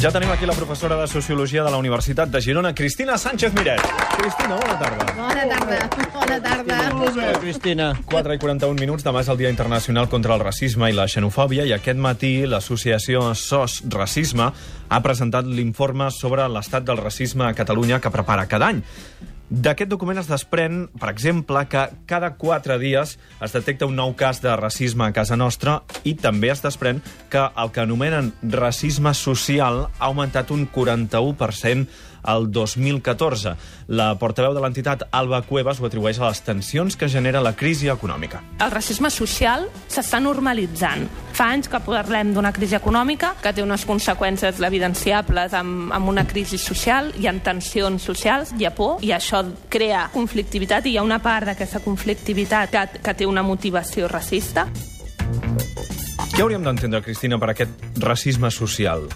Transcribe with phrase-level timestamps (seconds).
[0.00, 3.82] Ja tenim aquí la professora de Sociologia de la Universitat de Girona, Cristina Sánchez Miret.
[4.16, 5.08] Cristina, bona tarda.
[5.12, 7.32] Bona tarda, bona tarda.
[7.42, 7.88] Cristina.
[8.06, 11.66] 4 i 41 minuts, demà és el Dia Internacional contra el Racisme i la Xenofòbia
[11.68, 14.48] i aquest matí l'associació SOS Racisme
[14.88, 18.80] ha presentat l'informe sobre l'estat del racisme a Catalunya que prepara cada any.
[19.50, 24.38] D'aquest document es desprèn, per exemple, que cada quatre dies es detecta un nou cas
[24.44, 27.00] de racisme a casa nostra i també es desprèn
[27.32, 31.88] que el que anomenen racisme social ha augmentat un 41%
[32.22, 33.54] al 2014.
[33.88, 37.90] La portaveu de l'entitat, Alba Cuevas, ho atribueix a les tensions que genera la crisi
[37.92, 38.42] econòmica.
[38.60, 41.06] El racisme social s'està normalitzant.
[41.36, 46.26] Fa anys que parlem d'una crisi econòmica que té unes conseqüències evidenciables amb, amb una
[46.28, 51.00] crisi social, hi ha tensions socials, hi ha por, i això crea conflictivitat, i hi
[51.00, 54.66] ha una part d'aquesta conflictivitat que, que té una motivació racista.
[56.30, 59.08] Què hauríem d'entendre, Cristina, per aquest racisme social?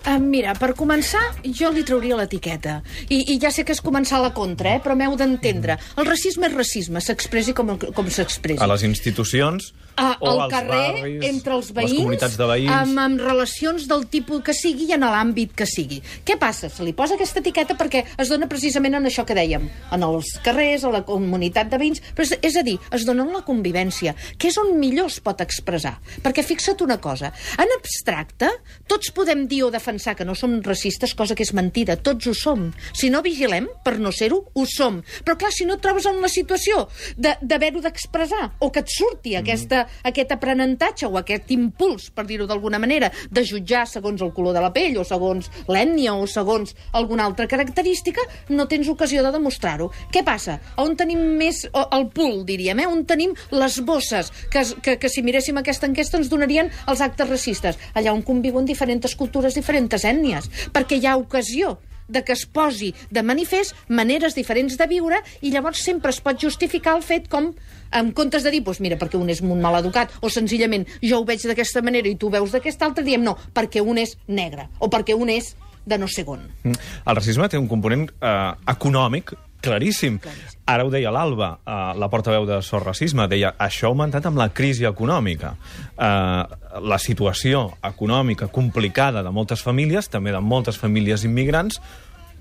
[0.00, 2.78] Uh, mira, per començar, jo li trauria l'etiqueta.
[3.12, 4.80] I, I ja sé que és començar a la contra, eh?
[4.80, 5.76] però m'heu d'entendre.
[6.00, 8.62] El racisme és racisme, s'expressi com, com s'expressi.
[8.64, 12.46] A les institucions a, o al als carrer, barris, entre els veïns, les comunitats de
[12.48, 12.72] veïns...
[12.72, 16.00] Amb, amb relacions del tipus que sigui i en l'àmbit que sigui.
[16.24, 16.70] Què passa?
[16.72, 20.32] Se li posa aquesta etiqueta perquè es dona precisament en això que dèiem, en els
[20.46, 23.44] carrers, a la comunitat de veïns, però és, és a dir, es dona en la
[23.44, 25.98] convivència, que és on millor es pot expressar.
[26.24, 28.48] Perquè fixa't una cosa, en abstracte,
[28.88, 32.34] tots podem dir o defensar que no som racistes, cosa que és mentida, tots ho
[32.34, 32.68] som.
[32.92, 35.00] Si no vigilem, per no ser-ho, ho som.
[35.24, 39.34] Però clar, si no et trobes en la situació d'haver-ho d'expressar, o que et surti
[39.36, 44.54] aquesta, aquest aprenentatge o aquest impuls, per dir-ho d'alguna manera, de jutjar segons el color
[44.54, 49.32] de la pell o segons l'ètnia o segons alguna altra característica, no tens ocasió de
[49.34, 49.90] demostrar-ho.
[50.12, 50.58] Què passa?
[50.82, 52.88] On tenim més el pull, diríem, eh?
[52.90, 57.28] on tenim les bosses, que, que, que si miréssim aquesta enquesta ens donarien els actes
[57.28, 61.78] racistes, allà on conviuen diferents cultures, diferents ètnies, perquè hi ha ocasió
[62.10, 66.40] de que es posi de manifest maneres diferents de viure i llavors sempre es pot
[66.42, 67.52] justificar el fet com
[67.94, 71.20] en comptes de dir, doncs mira, perquè un és un mal educat, o senzillament jo
[71.20, 74.16] ho veig d'aquesta manera i tu ho veus d'aquesta altra, diem no, perquè un és
[74.26, 75.54] negre, o perquè un és
[75.86, 76.42] de no sé on.
[76.62, 76.76] Mm.
[77.06, 80.18] El racisme té un component eh, econòmic claríssim.
[80.18, 80.60] claríssim.
[80.70, 84.38] Ara ho deia l'Alba, eh, la portaveu de Sor Racisme, deia això ha augmentat amb
[84.38, 85.54] la crisi econòmica.
[85.96, 86.44] Eh,
[86.80, 91.80] la situació econòmica complicada de moltes famílies, també de moltes famílies immigrants,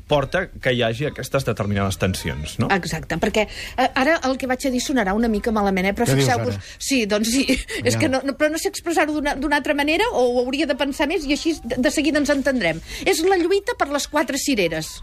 [0.09, 2.68] porta que hi hagi aquestes determinades tensions, no?
[2.74, 5.94] Exacte, perquè eh, ara el que vaig a dir sonarà una mica malament, eh?
[5.96, 6.58] però fixeu-vos...
[6.81, 7.46] Sí, doncs sí,
[7.84, 10.68] és que no, no, però no sé expressar-ho d'una d'una altra manera o ho hauria
[10.69, 12.81] de pensar més i així de, de seguida ens entendrem.
[13.06, 14.97] És la lluita per les quatre cireres.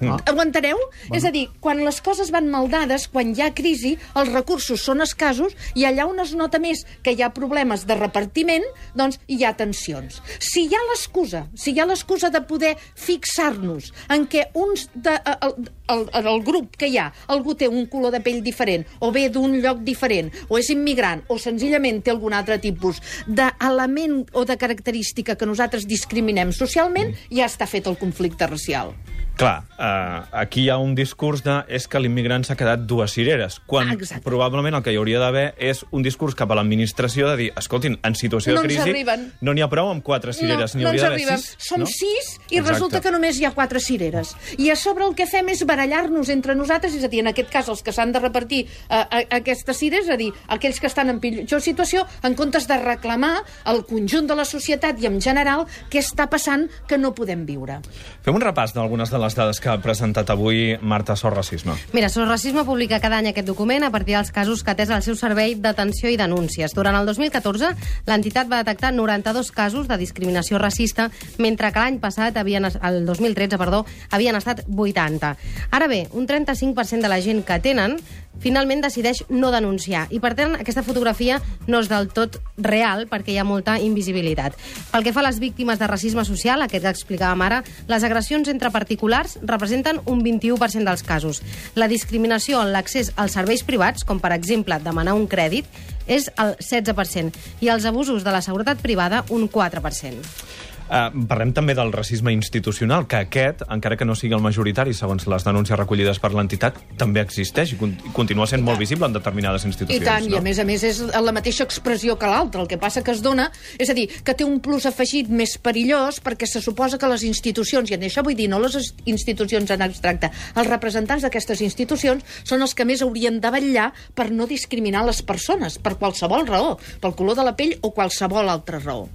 [0.00, 0.16] Mm.
[0.34, 0.78] Ho enteneu?
[0.78, 1.16] Bueno.
[1.16, 4.82] És a dir, quan les coses van mal dades, quan hi ha crisi, els recursos
[4.82, 9.20] són escassos i allà on es nota més que hi ha problemes de repartiment, doncs
[9.28, 10.20] hi ha tensions.
[10.38, 15.14] Si hi ha l'excusa, si hi ha l'excusa de poder fixar-nos en què uns de,
[15.14, 15.54] el,
[15.94, 19.12] el, el, el grup que hi ha, algú té un color de pell diferent, o
[19.14, 24.44] ve d'un lloc diferent, o és immigrant, o senzillament té algun altre tipus d'element o
[24.48, 28.94] de característica que nosaltres discriminem socialment, ja està fet el conflicte racial.
[29.36, 33.56] Clar, eh, aquí hi ha un discurs de és que l'immigrant s'ha quedat dues cireres,
[33.66, 34.22] quan Ah, exacte.
[34.22, 37.98] probablement el que hi hauria d'haver és un discurs cap a l'administració de dir, escoltin,
[38.04, 39.32] en situació No de crisi arriben.
[39.40, 41.56] no n'hi ha prou amb quatre cireres, no, n'hi no hauria d'haver sis.
[41.58, 41.86] Som no?
[41.86, 42.70] sis i Exacte.
[42.74, 44.36] resulta que només hi ha quatre cireres.
[44.56, 47.50] I a sobre el que fem és barallar-nos entre nosaltres, és a dir, en aquest
[47.50, 50.86] cas els que s'han de repartir eh, a, aquestes cireres, és a dir, aquells que
[50.86, 55.20] estan en pitjor situació, en comptes de reclamar al conjunt de la societat i en
[55.20, 57.80] general què està passant que no podem viure.
[58.22, 61.72] Fem un repàs d'algunes de les dades que ha presentat avui Marta Sor Racisme.
[61.96, 65.00] Mira, Sos Racisme publica cada any aquest document a partir dels casos que atès el
[65.06, 66.76] seu servei d'atenció i denúncies.
[66.76, 67.72] Durant el 2014,
[68.04, 71.08] l'entitat va detectar 92 casos de discriminació racista,
[71.40, 75.32] mentre que l'any passat, havien, el 2013, perdó, havien estat 80.
[75.72, 77.96] Ara bé, un 35% de la gent que tenen
[78.42, 80.06] finalment decideix no denunciar.
[80.10, 84.56] I, per tant, aquesta fotografia no és del tot real perquè hi ha molta invisibilitat.
[84.92, 88.50] Pel que fa a les víctimes de racisme social, aquest que explicàvem ara, les agressions
[88.52, 91.42] entre particulars representen un 21% dels casos.
[91.74, 95.68] La discriminació en l'accés als serveis privats, com per exemple demanar un crèdit,
[96.06, 97.32] és el 16%,
[97.64, 100.73] i els abusos de la seguretat privada un 4%.
[100.84, 105.24] Uh, parlem també del racisme institucional, que aquest, encara que no sigui el majoritari, segons
[105.32, 109.16] les denúncies recollides per l'entitat, també existeix i, con i continua sent molt visible en
[109.16, 110.04] determinades I institucions.
[110.04, 110.36] tant, no?
[110.36, 112.60] i a més a més és la mateixa expressió que l'altra.
[112.60, 113.48] El que passa que es dona,
[113.80, 117.24] és a dir, que té un plus afegit més perillós perquè se suposa que les
[117.24, 122.24] institucions, i en això vull dir no les institucions en abstracte, els representants d'aquestes institucions
[122.44, 126.76] són els que més haurien de vetllar per no discriminar les persones, per qualsevol raó,
[127.00, 129.08] pel color de la pell o qualsevol altra raó.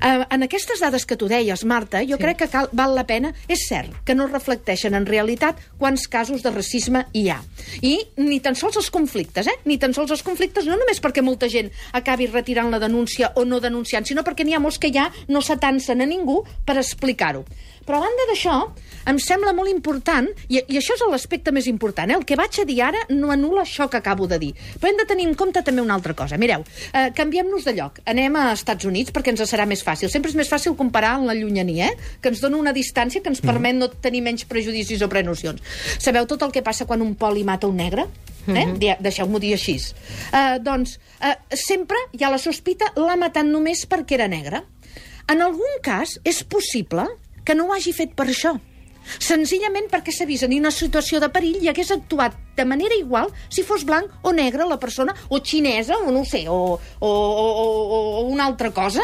[0.00, 2.22] Eh, en aquestes dades dades que tu deies, Marta, jo sí.
[2.22, 3.32] crec que cal, val la pena...
[3.48, 7.40] És cert que no reflecteixen en realitat quants casos de racisme hi ha.
[7.82, 9.58] I ni tan sols els conflictes, eh?
[9.66, 13.44] Ni tan sols els conflictes, no només perquè molta gent acabi retirant la denúncia o
[13.44, 17.44] no denunciant, sinó perquè n'hi ha molts que ja no s'atancen a ningú per explicar-ho.
[17.86, 18.56] Però a banda d'això,
[19.10, 22.18] em sembla molt important, i, i això és l'aspecte més important, eh?
[22.18, 24.52] el que vaig a dir ara no anul·la això que acabo de dir.
[24.78, 26.38] Però hem de tenir en compte també una altra cosa.
[26.38, 27.98] Mireu, eh, canviem-nos de lloc.
[28.06, 30.10] Anem a Estats Units perquè ens serà més fàcil.
[30.12, 32.18] Sempre és més fàcil comparar amb la llunyania, eh?
[32.22, 35.62] que ens dona una distància que ens permet no tenir menys prejudicis o prenocions.
[35.98, 38.06] Sabeu tot el que passa quan un poli mata un negre?
[38.46, 38.52] Eh?
[38.52, 38.96] Mm -hmm.
[39.00, 39.78] Deixeu-m'ho dir així.
[40.32, 44.62] Uh, doncs, uh, sempre hi ha la sospita l'ha matat només perquè era negre.
[45.28, 47.06] En algun cas, és possible
[47.44, 48.54] que no ho hagi fet per això.
[49.18, 53.32] Senzillament perquè s'ha vist en una situació de perill i hagués actuat de manera igual
[53.48, 57.66] si fos blanc o negre la persona, o xinesa, o no sé, o, o, o,
[57.90, 59.02] o una altra cosa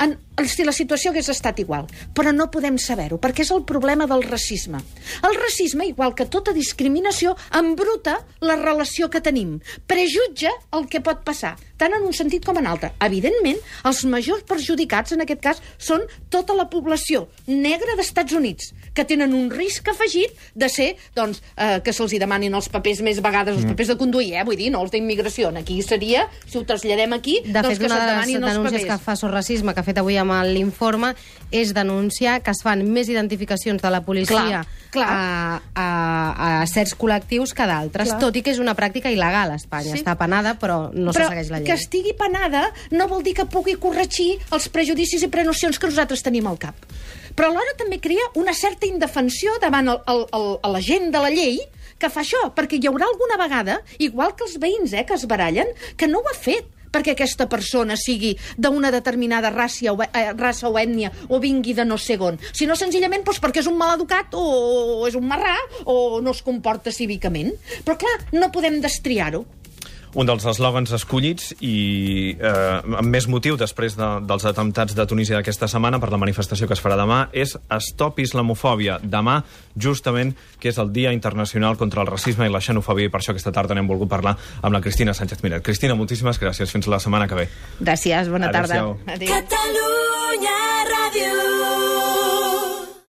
[0.00, 1.88] en, si la situació hagués estat igual.
[2.16, 4.80] Però no podem saber-ho, perquè és el problema del racisme.
[5.26, 11.24] El racisme, igual que tota discriminació, embruta la relació que tenim, prejutja el que pot
[11.26, 12.92] passar, tant en un sentit com en altre.
[13.04, 13.58] Evidentment,
[13.88, 19.34] els majors perjudicats, en aquest cas, són tota la població negra d'Estats Units, que tenen
[19.36, 23.64] un risc afegit de ser, doncs, eh, que se'ls demanin els papers més vegades, els
[23.64, 23.74] mm.
[23.74, 24.44] papers de conduir, eh?
[24.46, 25.50] vull dir, no els d'immigració.
[25.60, 28.88] Aquí seria, si ho traslladem aquí, de doncs fet, que se'ls demanin els papers.
[28.90, 31.14] que fa Sos Racisme, que ha fet avui amb l'informe,
[31.50, 35.08] és denunciar que es fan més identificacions de la policia clar, clar.
[35.10, 35.88] A, a,
[36.62, 39.94] a certs col·lectius que d'altres, tot i que és una pràctica il·legal a Espanya.
[39.94, 40.02] Sí.
[40.02, 41.66] Està penada, però no però se segueix la llei.
[41.66, 46.22] que estigui penada no vol dir que pugui corregir els prejudicis i prenocions que nosaltres
[46.26, 46.86] tenim al cap
[47.36, 51.22] però alhora també crea una certa indefensió davant el, el, el, el, la gent de
[51.22, 51.60] la llei
[52.00, 55.26] que fa això, perquè hi haurà alguna vegada, igual que els veïns eh, que es
[55.28, 55.68] barallen,
[56.00, 60.68] que no ho ha fet perquè aquesta persona sigui d'una determinada raça o, eh, raça
[60.68, 63.94] o ètnia o vingui de no sé on, sinó senzillament doncs, perquè és un mal
[63.96, 64.44] educat o,
[65.00, 67.54] o és un marrà o no es comporta cívicament.
[67.86, 69.44] Però clar, no podem destriar-ho
[70.14, 75.38] un dels eslògans escollits i eh, amb més motiu després de, dels atemptats de Tunísia
[75.38, 77.56] d'aquesta setmana per la manifestació que es farà demà és
[77.90, 78.98] Stop Islamofòbia.
[79.02, 79.40] Demà,
[79.78, 83.34] justament, que és el Dia Internacional contra el Racisme i la Xenofòbia i per això
[83.34, 85.64] aquesta tarda n'hem volgut parlar amb la Cristina Sánchez Miret.
[85.66, 86.70] Cristina, moltíssimes gràcies.
[86.70, 87.48] Fins la setmana que ve.
[87.80, 88.82] Gràcies, bona tarda.
[89.06, 89.30] Adéu.
[89.30, 90.58] Catalunya
[90.90, 92.19] Ràdio